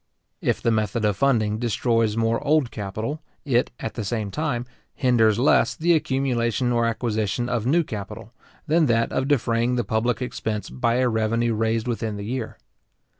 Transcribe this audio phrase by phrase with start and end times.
[0.41, 5.37] If the method of funding destroys more old capital, it, at the same time, hinders
[5.37, 8.33] less the accumulation or acquisition of new capital,
[8.65, 12.57] than that of defraying the public expense by a revenue raised within the year.